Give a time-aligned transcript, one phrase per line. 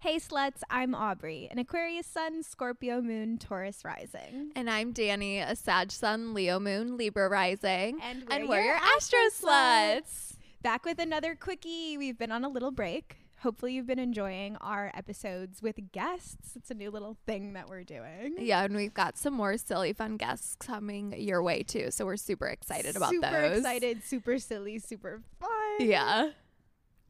[0.00, 4.52] Hey sluts, I'm Aubrey, an Aquarius Sun, Scorpio Moon, Taurus Rising.
[4.54, 7.98] And I'm Danny, a Sag Sun, Leo Moon, Libra Rising.
[8.00, 10.36] And and we're your Astro Sluts.
[10.62, 11.98] Back with another quickie.
[11.98, 13.16] We've been on a little break.
[13.40, 16.54] Hopefully, you've been enjoying our episodes with guests.
[16.54, 18.36] It's a new little thing that we're doing.
[18.38, 21.90] Yeah, and we've got some more silly, fun guests coming your way too.
[21.90, 23.34] So we're super excited about super those.
[23.34, 25.50] Super excited, super silly, super fun.
[25.80, 26.30] Yeah,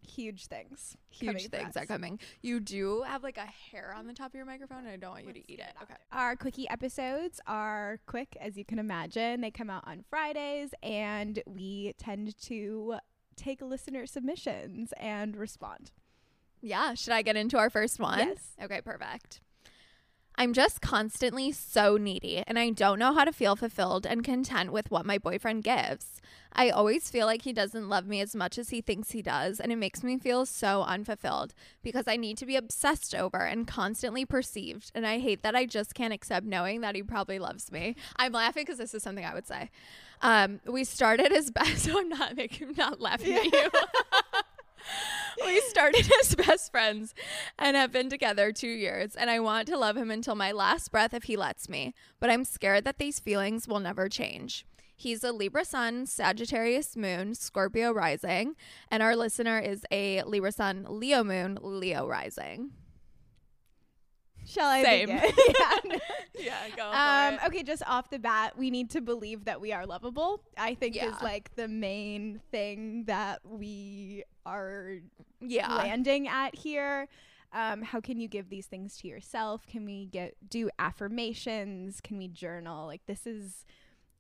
[0.09, 0.97] Huge things.
[1.11, 2.19] huge things are coming.
[2.43, 5.11] You do have like a hair on the top of your microphone, and I don't
[5.13, 5.73] want you to eat it.
[5.83, 5.95] Okay.
[6.13, 9.41] Our quickie episodes are quick, as you can imagine.
[9.41, 12.97] They come out on Fridays, and we tend to
[13.37, 15.93] take listener submissions and respond.
[16.61, 18.19] Yeah, should I get into our first one?
[18.19, 18.57] Yes.
[18.63, 19.41] Okay, perfect.
[20.41, 24.71] I'm just constantly so needy, and I don't know how to feel fulfilled and content
[24.71, 26.21] with what my boyfriend gives.
[26.53, 29.59] I always feel like he doesn't love me as much as he thinks he does,
[29.59, 33.67] and it makes me feel so unfulfilled because I need to be obsessed over and
[33.67, 34.93] constantly perceived.
[34.95, 37.97] And I hate that I just can't accept knowing that he probably loves me.
[38.15, 39.71] I'm laughing because this is something I would say.
[40.23, 43.71] Um, we started as best, so I'm not making, I'm not laughing at you.
[45.45, 47.15] we started as best friends
[47.59, 50.91] and have been together two years, and I want to love him until my last
[50.91, 51.95] breath if he lets me.
[52.21, 54.67] But I'm scared that these feelings will never change.
[54.97, 58.57] He's a Libra Sun, Sagittarius Moon, Scorpio Rising,
[58.91, 62.73] and our listener is a Libra Sun, Leo Moon, Leo Rising.
[64.49, 65.09] Shall I Same.
[65.09, 65.23] begin?
[65.59, 65.99] yeah.
[66.39, 69.85] Yeah, go Um, okay, just off the bat, we need to believe that we are
[69.87, 70.43] lovable.
[70.57, 71.11] I think Yeah.
[71.15, 74.95] is like the main thing that we are
[75.41, 75.75] Yeah.
[75.75, 77.09] landing at here.
[77.53, 79.67] Um, how can you give these things to yourself?
[79.67, 82.01] Can we get do affirmations?
[82.01, 82.87] Can we journal?
[82.87, 83.65] Like this is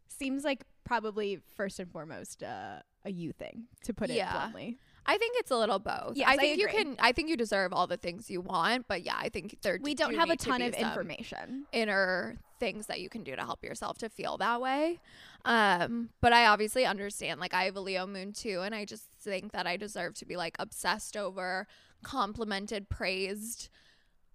[0.09, 4.31] seems like probably first and foremost uh, a you thing to put Yeah.
[4.31, 4.79] it bluntly.
[5.09, 6.17] I think it's a little both.
[6.17, 6.97] Yes, I I think you can.
[6.99, 9.79] I think you deserve all the things you want, but yeah, I think there.
[9.81, 11.65] We do don't have a need to ton of information.
[11.73, 15.01] inner things that you can do to help yourself to feel that way.
[15.47, 17.41] Um, but I obviously understand.
[17.41, 20.27] Like I have a Leo moon too, and I just think that I deserve to
[20.27, 21.67] be like obsessed over,
[22.03, 23.71] complimented, praised,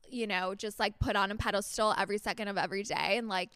[0.09, 3.16] you know, just like put on a pedestal every second of every day.
[3.17, 3.51] And like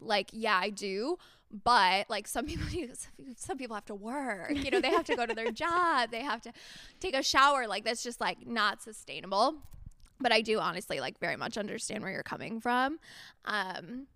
[0.00, 1.18] like, yeah, I do.
[1.64, 2.66] But like some people
[3.36, 4.52] some people have to work.
[4.54, 6.52] You know, they have to go to their job, they have to
[7.00, 7.66] take a shower.
[7.66, 9.56] Like that's just like not sustainable
[10.20, 12.98] but I do honestly like very much understand where you're coming from.
[13.44, 14.06] Um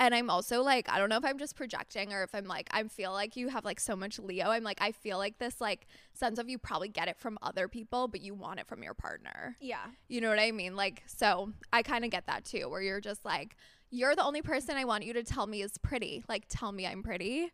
[0.00, 2.68] and I'm also like I don't know if I'm just projecting or if I'm like
[2.72, 4.48] I feel like you have like so much Leo.
[4.48, 7.68] I'm like I feel like this like sense of you probably get it from other
[7.68, 9.56] people but you want it from your partner.
[9.60, 9.84] Yeah.
[10.08, 10.74] You know what I mean?
[10.74, 13.56] Like so I kind of get that too where you're just like
[13.90, 16.24] you're the only person I want you to tell me is pretty.
[16.28, 17.50] Like tell me I'm pretty.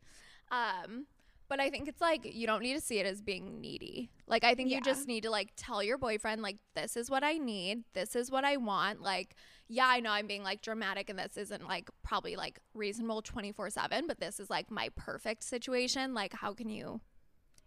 [0.51, 1.07] Um
[1.49, 4.09] but I think it's like you don't need to see it as being needy.
[4.29, 4.77] Like I think Yeah.
[4.77, 8.15] you just need to like tell your boyfriend like this is what I need, this
[8.15, 9.03] is what I want.
[9.03, 9.35] Like
[9.69, 14.07] yeah, I know I'm being like dramatic and this isn't like probably like reasonable 24/7,
[14.09, 16.15] but this is like my perfect situation.
[16.15, 17.01] Like how can you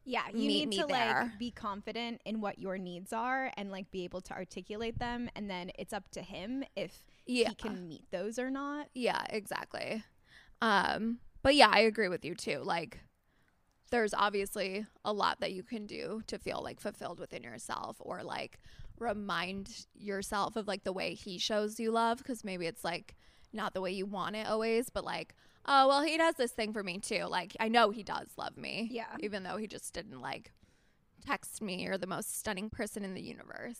[0.06, 1.24] Yeah, you need to there.
[1.24, 5.30] like be confident in what your needs are and like be able to articulate them
[5.36, 7.50] and then it's up to him if Yeah.
[7.50, 8.88] he can meet those or not.
[8.94, 10.04] Yeah, exactly.
[10.62, 12.60] Um, but yeah, I agree with you too.
[12.64, 13.00] Like
[13.92, 18.24] there's obviously a lot that you can do to feel like fulfilled within yourself or
[18.24, 18.60] like
[19.00, 23.16] remind yourself of like the way he shows you love because maybe it's like
[23.52, 25.36] not the way you want it always, but like
[25.66, 27.26] oh well he does this thing for me too.
[27.26, 28.88] Like I know he does love me.
[28.92, 29.16] Yeah.
[29.20, 30.52] Even though he just didn't like
[31.26, 33.80] text me or the most stunning person in the universe.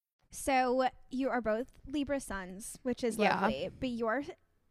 [0.31, 3.39] So you are both Libra suns, which is Yeah.
[3.41, 4.23] lovely, but your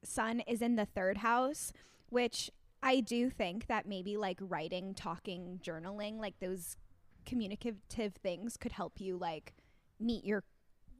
[0.02, 1.72] sun is in the third house,
[2.08, 2.50] which
[2.82, 6.78] I do think that maybe like writing, talking, journaling, like those
[7.26, 9.52] communicative things could help you like
[10.00, 10.42] meet your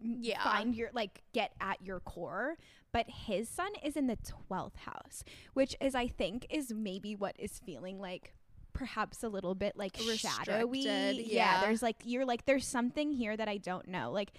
[0.02, 0.42] Yeah.
[0.44, 2.56] find your like get at your core
[2.92, 5.24] but his sun is in the 12th house
[5.54, 8.34] which is i think is maybe what is feeling like
[8.80, 11.60] perhaps a little bit like shadowy yeah yeah.
[11.60, 14.32] there's like you're like there's something here that i don't know like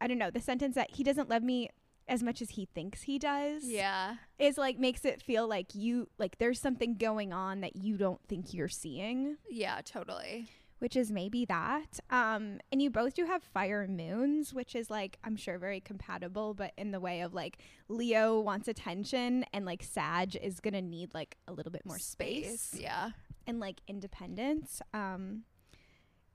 [0.00, 1.68] i don't know the sentence that he doesn't love me
[2.08, 4.16] as much as he thinks he does Yeah.
[4.38, 8.20] is like makes it feel like you like there's something going on that you don't
[8.28, 10.48] think you're seeing Yeah, totally.
[10.80, 12.00] which is maybe that.
[12.10, 16.54] Um, and you both do have fire moons, which is like I'm sure very compatible,
[16.54, 21.14] but in the way of like Leo wants attention and like Sag is gonna need
[21.14, 23.10] like a little bit more space, Yeah.
[23.46, 24.80] And like independence.
[24.94, 25.44] Um,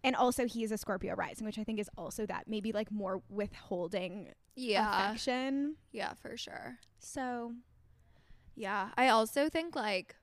[0.04, 2.92] and also he is a Scorpio rising, which I think is also that maybe like
[2.92, 5.08] more withholding Yeah.
[5.08, 5.76] affection.
[5.92, 6.78] Yeah, for sure.
[7.00, 7.54] So
[8.56, 8.90] Yeah.
[8.98, 10.16] I also think like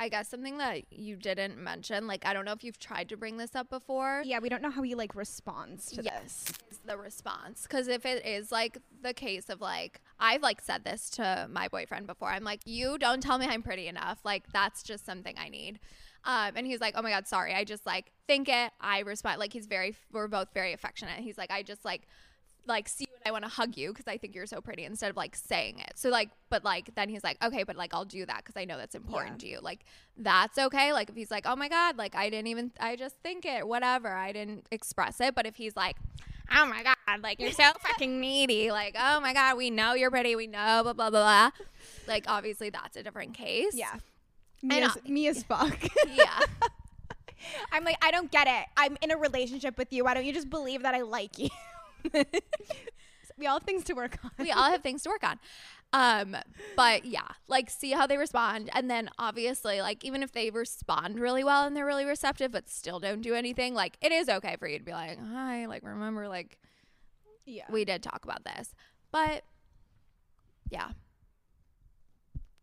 [0.00, 3.16] I guess something that you didn't mention, like I don't know if you've tried to
[3.16, 4.22] bring this up before.
[4.24, 6.44] yeah, we don't know how he like responds to Yes.
[6.44, 6.52] this.
[6.70, 10.84] is the response because if it is like the case of like i've like said
[10.84, 14.44] this to my boyfriend before i'm like you don't tell me i'm pretty enough like
[14.52, 15.78] that's just something i need
[16.24, 19.38] um, and he's like oh my god sorry i just like think it i respond
[19.38, 22.02] like he's very we're both very affectionate he's like i just like
[22.66, 24.84] like see you and i want to hug you because i think you're so pretty
[24.84, 27.94] instead of like saying it so like but like then he's like okay but like
[27.94, 29.84] i'll do that because i know that's important to you like
[30.18, 33.16] that's okay like if he's like oh my god like i didn't even i just
[33.22, 35.96] think it whatever i didn't express it but if he's like
[36.56, 38.70] oh my god, like you're so fucking needy.
[38.70, 40.36] Like, oh my god, we know you're pretty.
[40.36, 41.50] We know blah blah blah.
[41.50, 41.50] blah.
[42.06, 43.74] Like, obviously that's a different case.
[43.74, 43.94] Yeah.
[44.62, 45.78] And Me as, me as fuck.
[46.08, 46.40] Yeah.
[47.72, 48.66] I'm like, I don't get it.
[48.76, 50.04] I'm in a relationship with you.
[50.04, 51.48] Why don't you just believe that I like you?
[53.38, 54.30] we all have things to work on.
[54.38, 55.38] we all have things to work on.
[55.92, 56.36] Um,
[56.76, 58.70] but yeah, like see how they respond.
[58.74, 62.68] And then obviously, like even if they respond really well and they're really receptive, but
[62.68, 65.84] still don't do anything, like it is okay for you to be like, hi, like
[65.84, 66.58] remember, like
[67.46, 67.64] yeah.
[67.70, 68.74] we did talk about this.
[69.10, 69.44] But
[70.70, 70.90] yeah.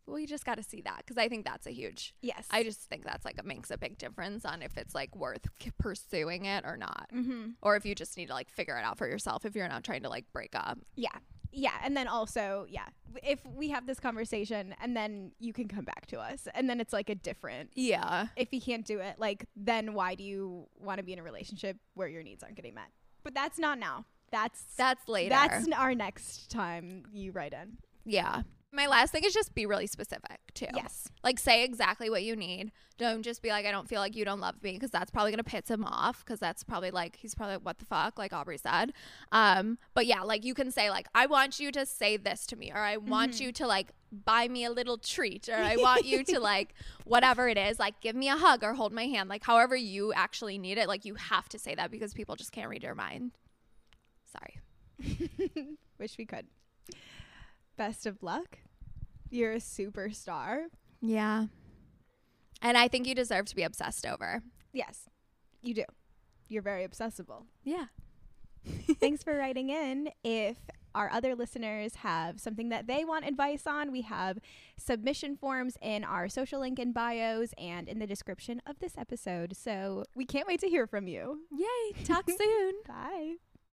[0.06, 2.46] We just got to see that because I think that's a huge yes.
[2.50, 5.46] I just think that's like it makes a big difference on if it's like worth
[5.58, 7.50] k- pursuing it or not, Mm-hmm.
[7.62, 9.82] or if you just need to like figure it out for yourself if you're not
[9.84, 10.78] trying to like break up.
[10.94, 11.08] Yeah.
[11.52, 11.72] Yeah.
[11.82, 12.84] And then also, yeah,
[13.22, 16.80] if we have this conversation and then you can come back to us and then
[16.80, 20.66] it's like a different, Yeah, if he can't do it, like, then why do you
[20.78, 22.88] want to be in a relationship where your needs aren't getting met?
[23.22, 24.04] But that's not now.
[24.30, 25.30] That's, that's later.
[25.30, 27.78] that's our next time you write in.
[28.04, 28.42] yeah.
[28.76, 30.66] My last thing is just be really specific too.
[30.74, 31.08] Yes.
[31.24, 32.72] Like say exactly what you need.
[32.98, 35.30] Don't just be like, I don't feel like you don't love me because that's probably
[35.30, 38.34] gonna piss him off because that's probably like he's probably like, what the fuck, like
[38.34, 38.92] Aubrey said.
[39.32, 42.56] Um, but yeah, like you can say like, I want you to say this to
[42.56, 46.04] me, or I want you to like buy me a little treat, or I want
[46.04, 46.74] you to like
[47.04, 50.12] whatever it is, like give me a hug or hold my hand, like however you
[50.12, 50.86] actually need it.
[50.86, 53.32] Like you have to say that because people just can't read your mind.
[54.26, 54.60] Sorry.
[55.98, 56.46] Wish we could.
[57.76, 58.58] Best of luck.
[59.30, 60.64] You're a superstar.
[61.00, 61.46] Yeah.
[62.62, 64.42] And I think you deserve to be obsessed over.
[64.72, 65.08] Yes,
[65.62, 65.84] you do.
[66.48, 67.44] You're very obsessible.
[67.64, 67.86] Yeah.
[69.00, 70.10] Thanks for writing in.
[70.24, 70.56] If
[70.94, 74.38] our other listeners have something that they want advice on, we have
[74.78, 79.54] submission forms in our social link in bios and in the description of this episode.
[79.56, 81.40] So we can't wait to hear from you.
[81.52, 82.04] Yay.
[82.04, 82.74] Talk soon.
[82.88, 83.34] Bye.